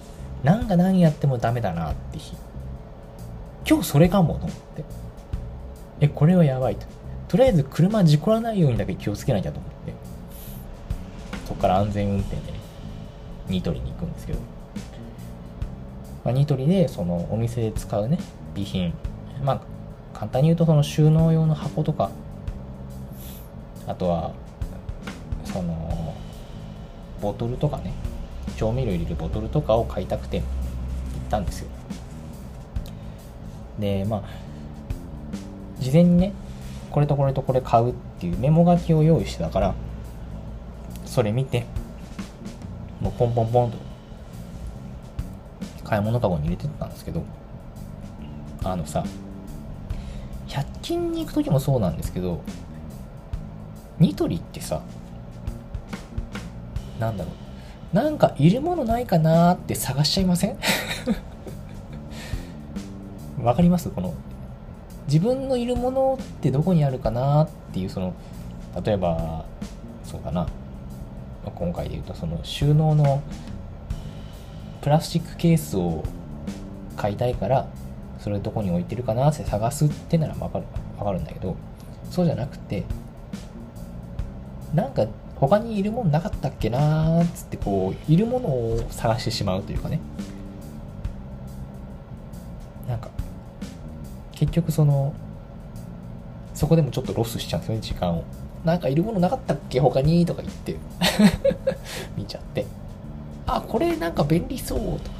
[0.42, 2.36] なんか何やってもダメだなって日。
[3.66, 4.84] 今日それかもと思って。
[6.00, 6.86] えこれはやばいと。
[7.28, 9.94] とりあえず車事故らないようにだけ気をつけなきゃと思って。
[11.46, 12.58] そこから安全運転でね
[13.48, 14.38] ニトリに行くんですけど、
[16.24, 18.18] まあ、ニトリでそのお店で使うね
[18.54, 18.92] 備品。
[19.42, 19.60] まあ
[20.16, 22.10] 簡単に言うとその収納用の箱とか。
[23.86, 24.32] あとは
[25.44, 26.14] その
[27.20, 27.92] ボトルとかね。
[28.56, 30.46] 調味料入れるボトルとかを買いたくて行っ
[31.30, 31.68] たんですよ。
[33.78, 34.22] でまあ
[35.80, 36.32] 事前にね
[36.90, 39.74] これとこれとこれ買うっていうメモ書きを用意してたから
[41.04, 41.66] それ見て
[43.00, 43.78] もうポンポンポンと
[45.84, 47.22] 買い物かごに入れてたんですけど
[48.62, 49.04] あのさ
[50.48, 52.40] 100均に行く時もそうなんですけど
[53.98, 54.80] ニトリってさ
[56.98, 57.30] なんだろ
[57.92, 60.56] うなんかいるものないかなって探しちゃいません？
[63.44, 63.90] わかります？
[63.90, 64.14] この
[65.06, 68.14] 自分のいるものってどこにあるかなっていうその
[68.84, 69.44] 例えば
[70.02, 70.48] そうだな。
[71.54, 73.22] 今回で言うとその収納の
[74.80, 76.02] プラスチックケースを
[76.96, 77.68] 買いたいから
[78.18, 80.64] それどこに置いてるかなって探すってならわかる
[80.98, 81.54] わかるんだけど
[82.10, 82.84] そうじゃなくて
[84.72, 90.00] なんか他にいるもんなかったっけなーっつってこういるものを探してしまうというかね。
[94.44, 95.14] 結局その
[96.52, 98.24] そこでもちょっとロスしちゃうんですよね時間を。
[98.64, 99.80] なんかいるものなかったっけ？
[99.80, 100.76] 他にとか言って。
[102.16, 102.66] 見ちゃって。
[103.46, 105.16] あこれなんか便利そうとか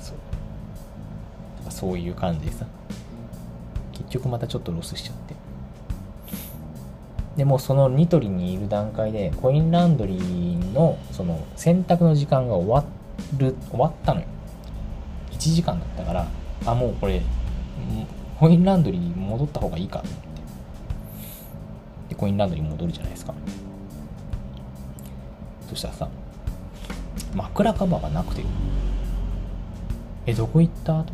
[0.00, 0.12] そ
[1.62, 1.64] う。
[1.64, 2.66] かそういう感じでさ。
[3.92, 5.34] 結局またちょっとロスしちゃって。
[7.36, 12.84] でもそのニトリにいる段階でコインランドリーのその洗濯の時間が終わ
[13.36, 14.26] る終わったのよ。
[15.32, 16.26] 1時間だったから
[16.66, 17.22] あもうこれ
[18.38, 20.08] コインランドリーに戻った方がいいかって。
[22.10, 23.34] でコインランドリーに戻るじゃないですか。
[25.68, 26.08] そしたらさ
[27.34, 28.42] 枕カバーがなくて
[30.26, 30.84] えどこ行った？
[30.84, 31.12] と思って。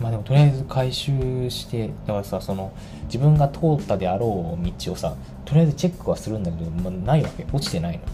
[0.00, 2.72] まあでもとりあえず回収してだからさその
[3.06, 7.46] 自分が通ったであろう道をさとりあえずチェックはするんだけど、まあ、ないわけ。
[7.52, 8.04] 落ちてないの。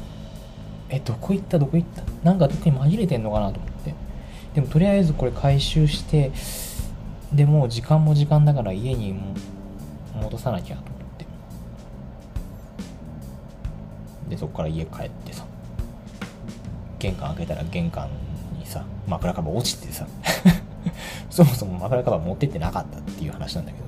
[0.89, 1.59] えどこ行った？
[1.59, 2.03] どこ行った？
[2.23, 3.51] なんかどこに紛れてんのかな？
[3.51, 3.74] と思って。
[4.55, 6.31] でもとりあえずこれ回収して
[7.33, 9.17] でも時間も時間だから家に
[10.15, 11.27] 戻さなきゃと思って。
[14.29, 15.45] でそこから家帰ってさ。
[17.01, 18.09] 玄関開けたら玄関
[18.59, 20.07] にさ枕カバー落ちてさ。
[21.29, 23.85] そもそも枕カバー持ってってなかったっていう話なんだけど。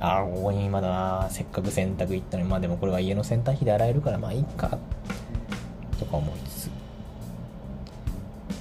[0.00, 1.26] ああここに今だな。
[1.28, 2.48] せっかく洗濯行ったのに。
[2.48, 4.78] まあでもこれは家の洗濯機で洗えるからまあいいか。
[5.98, 6.70] とか思いつつ。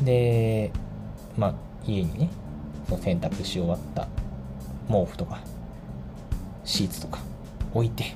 [0.03, 0.71] で
[1.37, 1.53] まあ
[1.85, 2.29] 家にね
[2.87, 4.07] その洗濯し終わった
[4.87, 5.39] 毛布とか
[6.63, 7.19] シーツとか
[7.73, 8.15] 置いて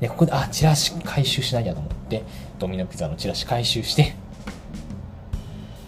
[0.00, 2.22] でここであチラシ回収しなきゃと思って
[2.58, 4.14] ドミノピザのチラシ回収して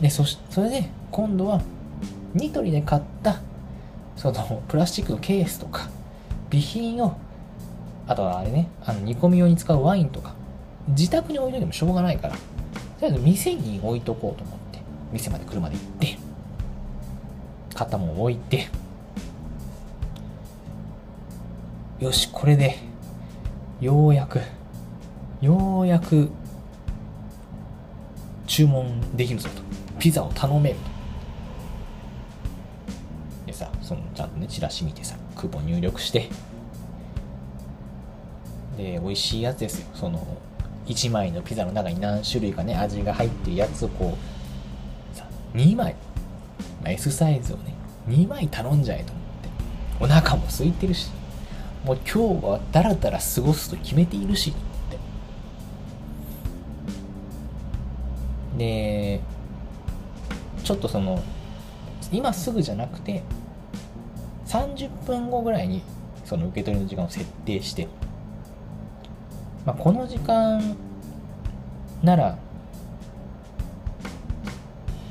[0.01, 1.61] でそしそれで今度は
[2.35, 3.41] ニトリで買った
[4.17, 5.89] そのプラスチックのケースとか
[6.51, 7.19] 備品を
[8.07, 10.35] あとはあれねあの煮込み用に使うワインとか
[10.89, 12.41] 自宅に置いといてもしょうがないからと
[13.01, 14.79] りあえず店に置いとこうと思って
[15.13, 16.26] 店まで車で行って
[17.77, 18.69] 買ったもん置いて。
[22.01, 22.79] よしこれで
[23.81, 24.41] ようやく
[25.41, 26.31] ようやく
[28.47, 29.63] 注文できるぞと。
[29.99, 30.77] ピザを頼める
[33.47, 33.47] と。
[33.47, 36.31] でさそのちゃんとねチラシ見てさクーポン入力して。
[38.77, 39.87] で美味しいやつですよ。
[39.95, 40.27] その
[40.87, 44.17] 1枚のピザの中に何種類かね味が入ってるやつをこ
[45.13, 45.97] うさ2枚、
[46.91, 47.75] S サイズをね
[48.09, 49.49] 2枚頼んじゃえと思って。
[49.99, 51.11] お腹も空いてるし。
[51.85, 54.53] もう今日はダラダラ過ごすと決めているしっ
[54.91, 54.99] て。
[58.59, 59.21] で
[60.65, 61.23] ちょっとその
[62.11, 63.23] 今すぐじゃなくて
[64.47, 65.83] 30分後ぐらいに
[66.25, 67.87] その受け取りの時間を設定して、
[69.65, 70.77] まあ、この時間
[72.03, 72.39] なら、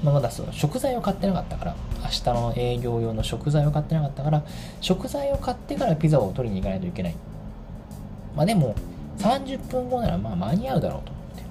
[0.06, 4.44] まあ、まだその食材を買ってなかったから明日の営業用の食材を買ってなかったから
[4.80, 7.16] 食材を買ってからピザを取りに行かないといけない。
[8.36, 8.76] まあでも
[9.18, 11.44] 30分後ならまあ間に合うだろうと思って。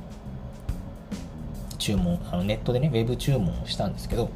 [1.78, 4.30] 注文あのネットでねウェブ注文をしたんですけど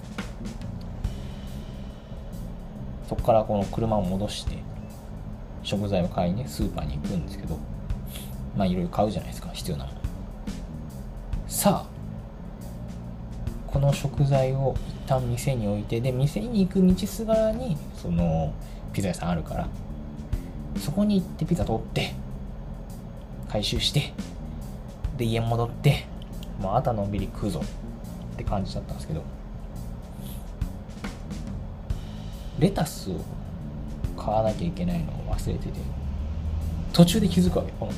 [3.09, 4.59] そこからこの車を戻して
[5.63, 7.57] 食材を買いに、ね、スーパーに行くんですけど
[8.57, 9.99] まあいろいろ買うじゃないですか必要なもの。
[11.47, 11.98] さあ
[13.73, 18.53] この食材を一旦店に置いてで店に行く道すがらにその
[18.93, 19.69] ピザ屋さんあるから
[20.79, 22.15] そこに行ってピザ取って
[23.49, 24.13] 回収して
[25.17, 26.07] で家戻って
[26.63, 27.63] まああたのんびり食うぞ
[28.35, 29.23] って感じだったんですけど
[32.59, 33.21] レタスを
[34.17, 35.73] 買わなきゃいけないのを忘れてて
[36.93, 37.93] 途中で気づくわけこの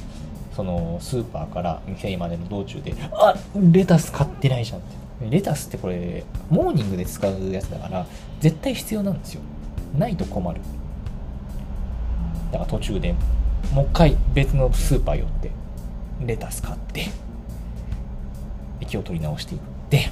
[0.54, 4.99] そのスーパーから店までの道中であレタス買ってないじゃんって。
[5.28, 8.06] レタスってこれモーニングで使うやつだから
[8.40, 9.42] 絶対必要なんですよ。
[9.98, 10.60] ないと困る。
[12.52, 13.14] だから途中で
[13.72, 15.50] もう一回別のスーパー寄って
[16.24, 17.08] レタス買って
[18.86, 20.10] 気を取り直していって。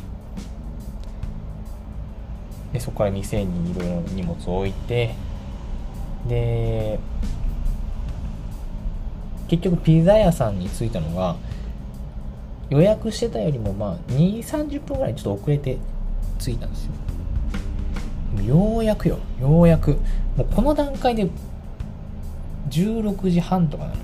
[2.72, 5.14] でそこから店にいろいろ荷物を置いて
[6.28, 6.98] で
[9.48, 11.36] 結局ピザ屋さんに着いたのが
[12.70, 15.78] 予約してたよりもまあ2 3 0分ぐらいちょっと遅れて
[16.38, 16.92] 着いたんですよ。
[18.44, 19.18] ようやくよ。
[19.40, 19.92] ようやく。
[20.36, 21.28] もうこの段階で
[22.70, 23.96] 16時半とかなの。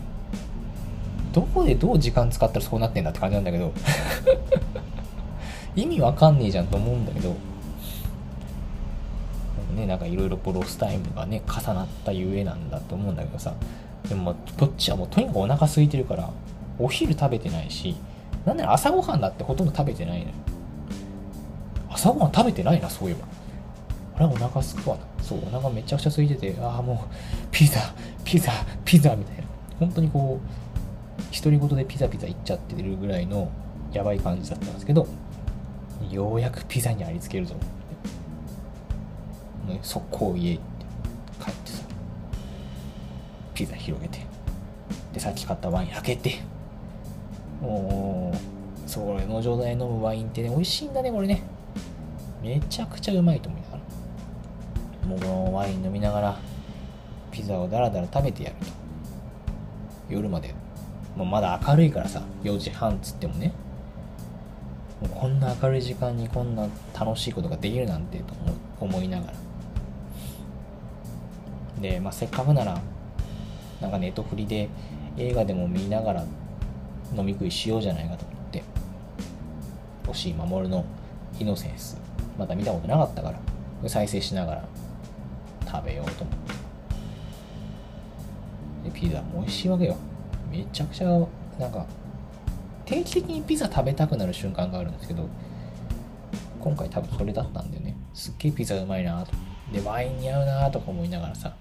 [1.33, 3.73] どこでどう時間使ったらそうなってんだって感じなんだけど。
[5.77, 7.35] 意味わかんねえじゃんと思うんだけど。
[9.77, 13.53] ねなんかいろいろロスタイムがね重なったゆえなんだと思うんだけどさ。
[14.09, 16.29] でもこっちはもうとにかくお腹空いてるから
[16.79, 17.97] お昼食べてないし
[18.45, 20.31] なんなら朝ごはんだってほとんど食べてないのよ。
[21.91, 23.27] 朝ごはん食べてないな、そういえば。
[24.17, 25.03] あれ、お腹すくわな。
[25.23, 27.15] そう、お腹めちゃくちゃ空いてて、ああ、もう、
[27.51, 27.81] ピザ、
[28.25, 28.53] ピザ、
[28.85, 29.45] ピザみたいな。
[29.81, 33.51] 本当にこう、独り言でピザピザいっちゃってるぐらいの
[33.93, 35.07] やばい感じだったんですけど、
[36.11, 37.55] ようやくピザにありつけるぞ。
[39.67, 40.87] ね、速攻家行って
[41.45, 41.83] 帰ってさ
[43.55, 44.19] ピザ広げて
[45.13, 46.41] でさっき買ったワイン開けて
[47.61, 51.43] もう、それの状態で飲むワインってね、美味しいんだね、これね。
[52.43, 55.09] めちゃくちゃうまいと思いながら。
[55.09, 56.39] もうこのワイン飲みながら、
[57.31, 58.67] ピザをダラダラ食べてやると。
[60.09, 60.55] 夜まで。
[61.17, 63.53] もうまだ明るいからさ、4時半つってもね。
[65.01, 66.67] もうこんな明るい時間にこんな
[66.99, 68.35] 楽しいことができるなんてと
[68.81, 69.33] 思いながら。
[71.81, 72.81] で、まあ、せっかくなら、
[73.81, 74.69] なんかネットフリで
[75.17, 76.25] 映画でも見ながら
[77.17, 78.63] 飲み食いしようじゃないかと思って
[80.09, 80.85] 押井守の
[81.39, 81.97] イノセンス
[82.39, 83.33] まだ見たことなかったか
[83.83, 84.65] ら再生しながら
[85.67, 86.37] 食べようと思っ
[88.85, 88.91] て。
[88.91, 89.97] でピザも美味しいわけよ。
[90.51, 91.09] めちゃくちゃ
[91.59, 91.87] なんか
[92.85, 95.29] 定期的にピザ食べたくなる瞬間があるんですけど
[96.61, 97.97] 今回多分それだったんだよね。
[98.15, 99.33] すっげえピザうまいなと。
[99.73, 101.55] でワインに合うなとか思いながらさ。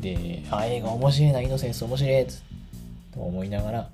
[0.00, 2.42] であ映画面白いなイノセンス面白いっつ
[3.12, 3.90] と思いながら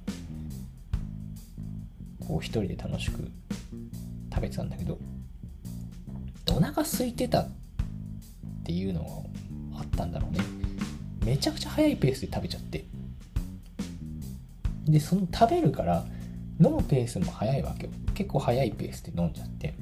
[2.30, 3.28] こう一人で楽しく
[4.32, 4.98] 食べてたんだけど
[6.48, 7.48] お腹空いてたっ
[8.62, 9.28] ていうの
[9.72, 10.38] があったんだろうね。
[11.24, 12.84] めちゃくちゃ早いペースで食べちゃって。
[14.86, 16.04] でその食べるから
[16.60, 17.92] 飲むペースも早いわけよ。
[18.14, 19.74] 結構早いペースで飲んじゃって。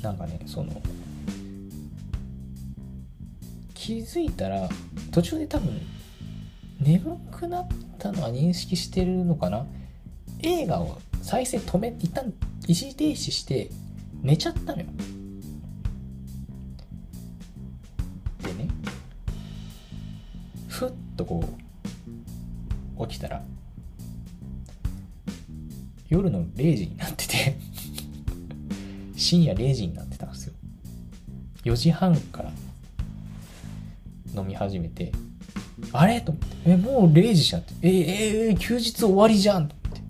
[0.00, 0.80] なんかねその
[3.74, 4.68] 気づいたら
[5.10, 5.80] 途中で多分
[6.80, 9.66] 眠くなったのは認識してるのかな？
[10.42, 12.32] 映画を再生止め一旦
[12.66, 13.70] 一時停止して
[14.22, 14.86] 寝ちゃったのよ。
[18.42, 18.68] でね
[20.68, 21.44] ふっとこ
[22.98, 23.42] う起きたら
[26.08, 27.58] 夜の0時になってて
[29.16, 30.54] 深夜0時になってたんですよ。
[31.64, 32.50] 4時半から
[34.34, 35.12] 飲み始めて
[35.92, 36.20] あれ？
[36.20, 37.74] と思って、え、もう0時じゃんって。
[37.82, 40.02] え、えー、休日終わりじゃんと思って。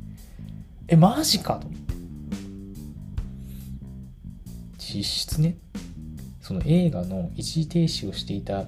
[0.89, 1.81] え、マジかと思って。
[4.79, 5.57] 実質ね、
[6.41, 8.64] その映画の一時停止をしていた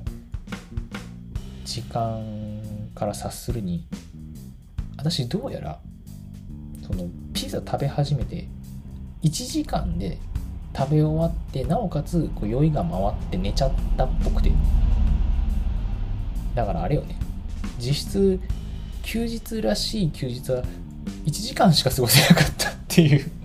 [1.64, 2.22] 時間
[2.94, 3.86] から察するに、
[4.96, 5.80] 私どうやら、
[6.86, 8.46] そのピザ食べ始めて、
[9.22, 10.18] 1時間で
[10.76, 14.52] 食べ終わって、なおかつこう酔いが回って寝ちゃったっぽくて。
[16.54, 17.16] だからあれよね。
[17.78, 18.40] 実質
[19.02, 20.62] 休日らしい休日は
[21.24, 23.30] 1時間しか過ごせなかったっていう。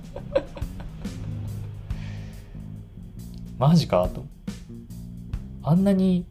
[3.58, 4.24] マジかと
[5.64, 6.26] あんなに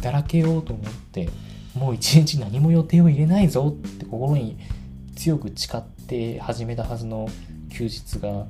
[0.00, 1.28] だらけようと思って
[1.74, 4.56] もう一日何も予定を入れないぞって心に
[5.16, 7.28] 強く誓って始めたはずの
[7.70, 8.46] 休日が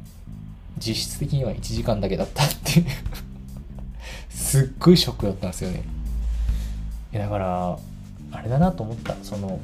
[0.78, 2.84] 実質的には1時間だけだったって
[4.30, 5.97] すっごいショックだったんですよね。
[7.12, 7.78] やだから
[8.32, 9.14] あれだなと思った。
[9.22, 9.60] その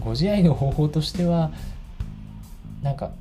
[0.00, 1.52] ご自愛の方法としては
[2.82, 3.12] なんか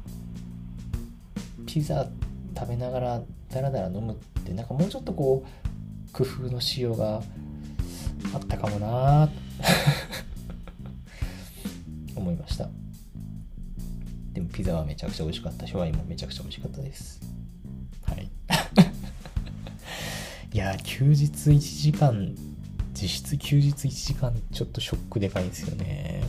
[1.66, 2.08] ピザ
[2.56, 7.22] 食べながらダラダラ飲むってなんかもうちょっとこう工夫のしようが
[8.34, 9.30] あったかもな
[12.16, 12.70] 思いました。
[14.34, 15.68] でもピザはめちゃくちゃ美味しかった。
[15.68, 17.22] しワインもめちゃくちゃ美味しかったです。
[18.04, 18.30] はい。
[20.54, 22.36] いや休日1時間
[22.94, 26.22] 実質休日1時間ちょっとショックでかいですよね。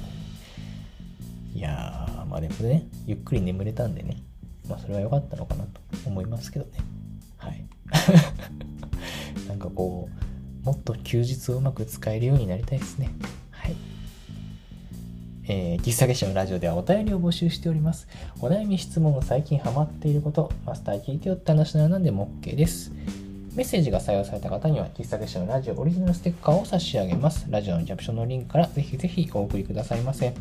[1.55, 4.17] いやーまあでもねゆっくり眠れたんでね。
[4.67, 6.73] まあそれは良かったのかなと思いますけどね。
[7.37, 7.67] はい。
[9.47, 10.09] なんかこ
[10.63, 13.11] うもっと休日をうまく使えるようになりたいですね。
[13.51, 13.77] はい。
[15.49, 18.09] えー、喫茶結社のラジオではお便りを募集しております。
[18.41, 22.91] お悩み、質問、最近ハマっていること、マスター聞いてよって話なら何でも OK です。
[23.55, 27.47] メッセージが採用された方には、喫茶結社のラジオオリジナルステッカーを差し上げます。
[27.49, 30.35] ラジオのキャプションのリンクからぜひぜひお送りくださいませ。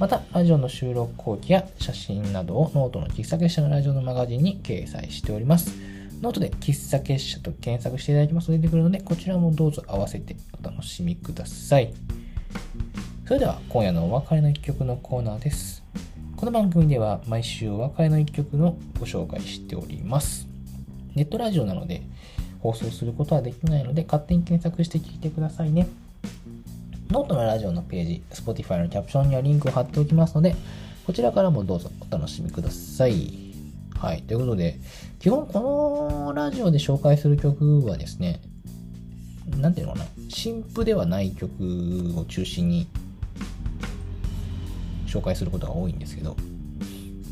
[0.00, 5.72] また、ラジオの収録後記や写真などをノートの喫茶結社のラジオのマガジンに掲載しております。
[6.20, 11.94] ノートで喫茶結社と検索していただきますと出てくるので、こちらもどうぞ合わせてお楽しみください。
[13.24, 15.84] それでは、今夜のお別れの一曲のコーナーです。
[16.36, 20.51] この番組では毎週お別れの一曲のご紹介しております。
[21.14, 22.02] ネットラジオなので、
[22.60, 25.88] 放送することはできないので、勝手に検索して聞いてくださいね。
[27.10, 30.54] ノートのラジオのページ、Spotify のキャプションにはリンクを貼っておきますので、
[31.06, 33.52] こちらからもどうぞお楽しみください。
[33.98, 34.22] はい。
[34.22, 34.78] ということで、
[35.18, 38.40] 基本このラジオで紹介する曲はですね、
[39.58, 42.86] なんていうのかな、新譜ではない曲を中心に
[45.06, 46.36] 紹介することが多いんですけど、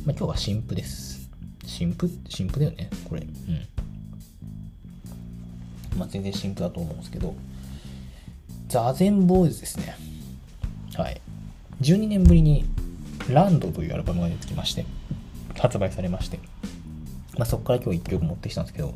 [0.05, 1.10] まあ、今日は新譜です。
[1.81, 3.23] 新譜新譜だよね、これ。
[3.23, 3.29] うん。
[5.99, 7.35] まあ、全然新譜だと思うんですけど、
[8.69, 9.97] ザゼンボーイズですね。
[10.95, 11.19] はい。
[11.81, 12.67] 12年ぶりに
[13.31, 14.85] ランドというアルバムが出てきまして、
[15.59, 16.39] 発売されまして、
[17.39, 18.93] まあ、そこから今日1曲持ってきたんですけど、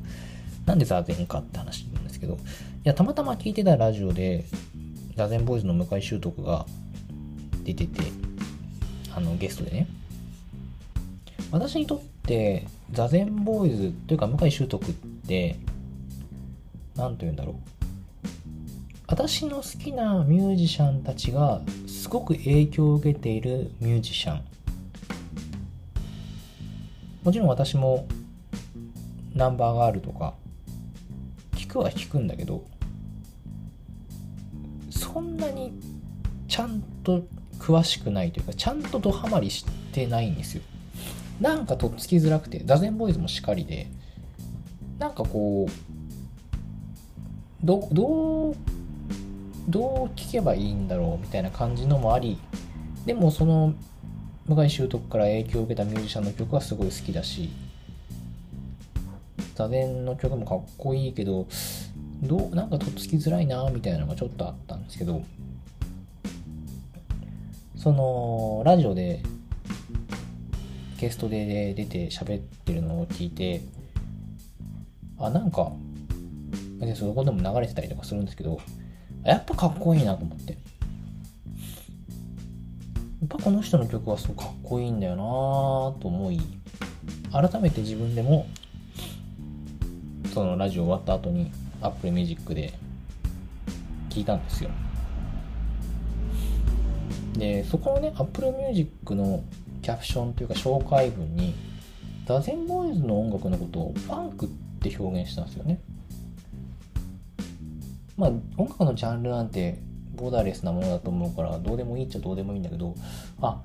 [0.67, 2.37] なんでザゼンかって話なんですけど、い
[2.83, 4.45] や、たまたま聞いてたラジオで、
[5.17, 6.67] ザゼンボーイズの向井修徳が
[7.63, 8.03] 出てて、
[9.17, 9.87] あの、ゲストでね、
[11.51, 14.95] 私にとって、ザゼンボーイズというか向井修徳っ
[15.27, 15.57] て、
[16.97, 17.75] 何と言うんだろう。
[19.07, 24.43] 私の好きなミュージシャンたちがすごく影響を受けているミュージシャン
[27.23, 28.07] もちろん私も
[29.35, 30.35] ナンバーガールとか
[31.53, 32.65] 聞くは聞くんだけど
[34.91, 35.79] そんなに
[36.49, 37.25] ちゃんと
[37.59, 40.63] 詳しくないというかちゃんとドハマりしてないんですよ
[41.41, 43.89] なんかとっつきづらくてダゼンボーイズもしかりで
[44.99, 48.57] なんかこうどどう
[49.69, 52.39] どう聞けばいいんだろうみたいな感じのもあり
[53.07, 53.75] でもその
[54.47, 57.51] 向井修徳から影響を受けたミュージシャンの曲はすごい好きだし
[59.55, 61.47] 座禅の曲もかっこいいけど
[62.23, 65.23] どうなんかとっつきづらいなみたいなのがちょっとあったんですけど
[67.77, 69.23] そのラジオで
[70.99, 73.61] ゲストで出て喋ってるのを聞いて
[75.19, 75.73] あなんか
[76.81, 78.61] でそこでも流れてたりとかするんですけど、
[79.25, 80.53] やっぱかっこいいなと思って。
[80.53, 80.59] や
[83.27, 85.23] っぱこの人の曲はすごくかっこいいんだよな
[86.03, 86.41] と思い、
[87.33, 88.47] 改めて自分でも、
[90.35, 92.75] そのラジオ終わった後に Apple Music で
[94.11, 94.71] 聞いたんですよ。
[97.39, 99.43] で、そこのね、Apple Music の
[99.85, 101.55] キャプションというか紹介文に、
[102.25, 104.49] ダゼンボーイズの音楽のことをファンクっ
[104.81, 105.79] て表現したんですよね。
[108.17, 109.79] まあ音楽のジャンルなんて
[110.17, 112.95] ボーダーレスなものだと思うからどうでもいいっちゃどうでもいいんだけど
[113.43, 113.61] あ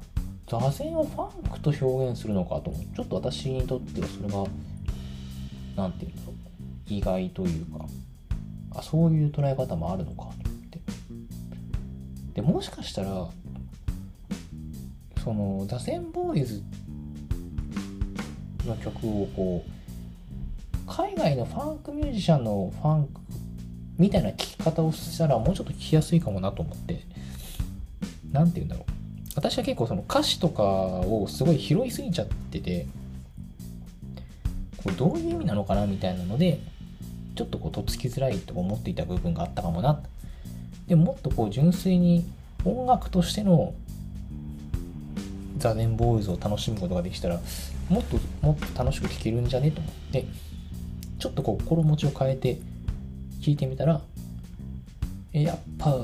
[0.48, 4.44] 座禅をファンクと表現するのかとちょっと私にとってはそれが
[5.76, 6.36] 何て言うんだろう
[6.88, 7.86] 意外というか
[8.76, 10.34] あそういう捉え方もあるのかと思っ
[10.72, 10.80] て
[12.34, 13.28] でもしかしたら
[15.24, 16.62] その座禅ボーイズ
[18.66, 23.22] の曲をこう海外のファンクミュージシャンのファンク
[23.98, 27.04] みたいな聞き方をしたらもうちょっと聞きやすいかもなと思って。
[28.32, 28.92] 何て言うんだろう。
[29.36, 32.88] 私は結構その歌詞とかをすごい拾いすぎちゃってて
[34.84, 36.60] これどういう意味なのかなみたいなので
[37.36, 40.02] ちょっとこうとっつきづらいと思っていた部分があったかもな。
[40.88, 42.26] でももっとこう純粋に
[42.66, 43.74] 音楽としての
[45.60, 47.40] ザ・ネンボーイズを楽しむことができたら
[47.90, 49.72] もっともっと楽しく聴けるんじゃね？
[49.72, 50.26] と思って。
[51.20, 52.56] ちょっとこう心持ちを変えて
[53.42, 54.02] 聴いてみたら
[55.34, 56.00] やっぱ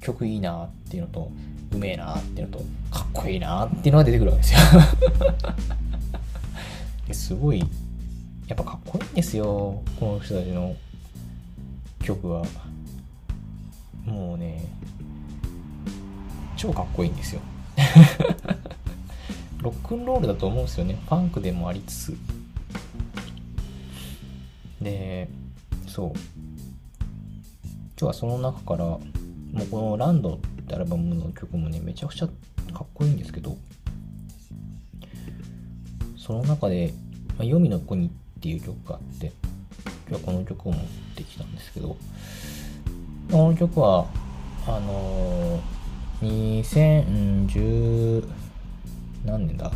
[0.00, 1.30] 曲いいなっていうのと
[1.72, 4.60] うめえなっていうのとかっこいいなっていうのが出てくるわけですよ。
[7.12, 9.82] すごいやっぱかっこいいんですよ。
[9.98, 10.74] この人たちの
[12.00, 12.46] 曲は。
[14.04, 14.64] もうね
[16.56, 17.40] 超かっこいいんですよ。
[19.62, 20.98] ロックンロールだと思うんですよね。
[21.08, 22.16] ファンクでもありつつ。
[24.80, 25.28] で
[25.86, 26.12] そう。
[27.98, 29.00] 今日はその中からも
[29.54, 32.32] うこの「ランド」ってアルバムの曲もねめちゃくちゃか
[32.84, 33.56] っこいいんですけど
[36.18, 36.92] その中で
[37.38, 39.32] 「まあ、黄泉の国」っていう曲があって
[40.08, 40.82] 今日はこの曲を持っ
[41.14, 41.96] てきたんですけど
[43.30, 44.06] この曲は
[44.66, 45.60] あのー、
[46.26, 48.28] 2010
[49.24, 49.72] 何年だ。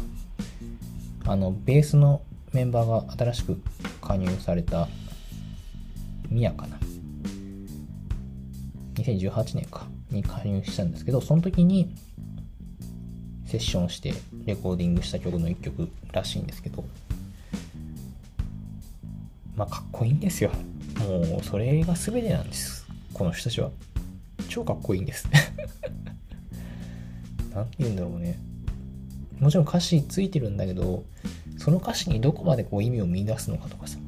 [1.26, 2.22] あのベースの
[2.52, 3.60] メンバーが新しく
[4.00, 4.88] 加入された
[6.28, 6.78] ミヤかな。
[8.94, 9.86] 2018年か。
[10.10, 11.94] に加入したんですけどその時に
[13.46, 14.12] セッションして
[14.44, 16.84] レコーディングした曲の一曲らしいんですけど。
[19.56, 20.50] まあかっこいいんですよ。
[20.98, 22.88] もうそれが全てなんです。
[23.12, 23.70] この人たちは。
[24.48, 25.28] 超かっこいいんです。
[27.60, 28.38] 何て言うんだろうね。
[29.38, 31.04] もちろん歌詞ついてるんだけど
[31.56, 33.98] その歌詞にどこまでこう意味を見出すのかとかさ。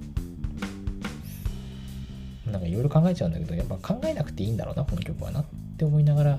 [2.47, 5.45] なんかいろいろ考えちゃうんだけどやっぱ考えなくていいんだろうなこの曲はなっ
[5.79, 6.39] て思いながら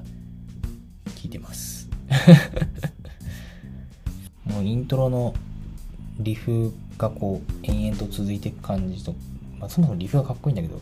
[1.16, 1.90] 聴いてます。
[4.46, 5.34] もうイントロの
[6.20, 9.16] リフがこう延々と続いていく感じと、
[9.58, 10.76] まあ、そもそもリフがかっこいいんだけど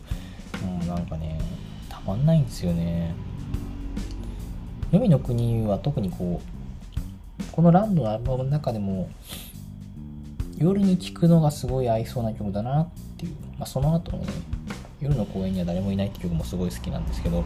[0.66, 1.40] もうなんかね
[1.88, 3.14] たまんないんですよね
[4.92, 6.42] 黄泉の国は特にこ
[7.40, 9.08] うこのランドのアルバムの中でも
[10.58, 14.28] 夜に聴くのがすごい合いそうな曲だなっていう、まあ、その後のね
[15.00, 17.42] 夜の公園には誰もいないって曲もすごい好きなんですけど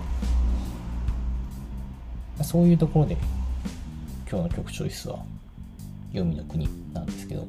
[2.42, 3.16] そういうところで
[4.28, 5.20] 今日の曲チョイスは
[6.12, 7.46] 「黄泉の国」なんですけど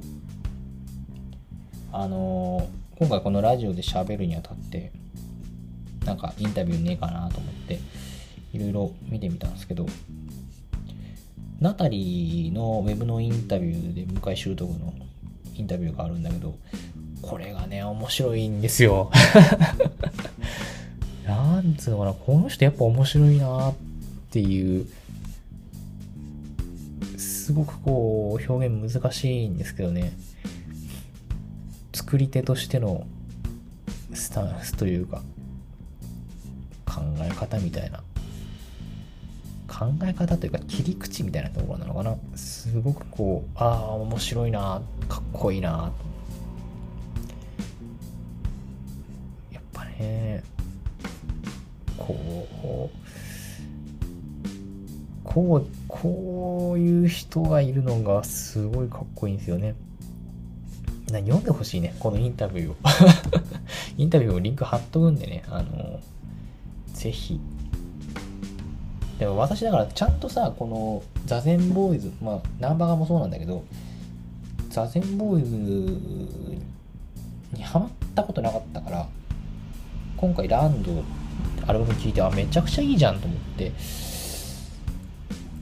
[1.92, 4.92] あのー、今回このラジオで喋るにあたって
[6.06, 7.80] なんかインタビューねえかなと思って
[8.54, 9.86] いろいろ見てみたんですけど
[11.60, 14.94] ナタリーのウェブのインタビューで向井修斗の
[15.56, 16.56] インタビューがあるんだけど
[17.22, 19.12] これがね面白いんですよ。
[21.26, 23.76] なんつうのかなこの人やっぱ面白いなっ
[24.30, 24.88] ていう
[27.18, 30.14] すごくこう表現難しいんですけどね。
[31.94, 33.08] 作り手としての
[34.14, 35.22] スタンスというか
[36.86, 38.04] 考え方みたいな。
[39.78, 42.16] 考え方というか切り口みたいなところなのかな。
[42.36, 45.92] すごくこうああ面白いなかっこいいな。
[49.52, 50.44] やっぱね
[51.96, 52.98] こう
[55.24, 59.76] こうこういう人がいるのがすごいかっこいいんですよね。
[61.12, 62.76] 読んでほしいねこのインタビューを。
[63.96, 66.00] インタビューをリンク貼っとくんでねあの
[66.94, 67.40] ぜひ
[69.20, 73.64] でも私だからちゃんとさこの座禅ボーイズまあナンバーガもそうなんだけど
[74.70, 75.56] 座禅ボーイズ
[77.54, 79.08] にハマったことなかったから
[80.18, 81.04] 今回ランド
[81.66, 83.72] アルバム聴いてあめちゃくちゃいいじゃんと思って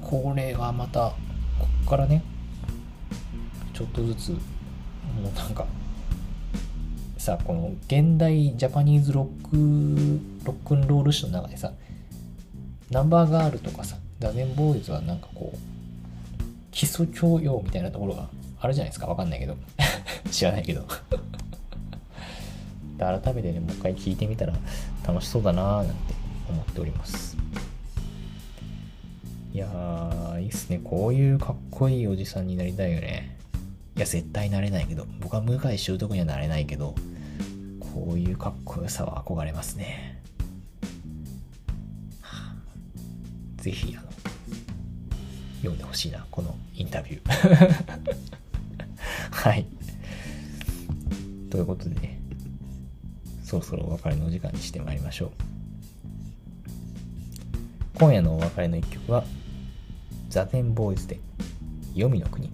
[0.02, 1.14] これはまた
[1.60, 2.24] こっからね
[3.74, 4.38] ちょっとずつも
[5.34, 5.66] うなんか
[7.18, 11.72] さこの現代ジャパニーズロックロックンロール史の中でさ
[12.96, 15.58] ナンバーガールとかさ、ダゼンボーイズはなんかこう、
[16.72, 18.30] 基礎教養みたいなところが
[18.62, 19.08] あるじゃないですか。
[19.08, 19.58] わかんないけど。
[20.32, 20.88] 知らないけど
[22.98, 24.54] 改めてね、もう一回聞いてみたら
[25.06, 26.14] 楽しそうだなーなんて
[26.48, 27.36] 思っております。
[29.54, 30.80] いやー、いいっすね。
[30.82, 33.38] こういうかっこいいおじさんになりたいよね。
[33.98, 36.96] いや、絶対なれないけど、僕は向井修徳にはなれないけど、
[37.94, 40.15] こういうかっこよさは憧れますね。
[43.66, 44.08] ぜひあの
[45.58, 48.06] 読んでほしいなこのインタビュー
[49.34, 49.66] はい
[51.50, 52.20] ということでね
[53.44, 55.32] そろそろお別れのお時間にしてまいりましょう
[57.98, 59.24] 今夜のお別れの一曲は、
[60.28, 61.18] ザ・テンボーイズで、
[61.94, 62.52] 黄泉の国。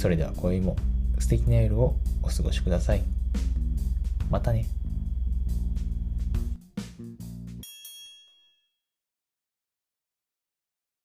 [0.00, 0.76] それでは今宵も
[1.18, 3.02] 素敵な夜をお過ごしください。
[4.30, 4.64] またね。